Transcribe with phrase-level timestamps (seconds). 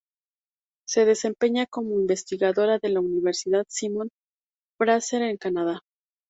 [0.87, 5.81] Se desempeña como investigadora de la Universidad Simon-Fraser en Canadá.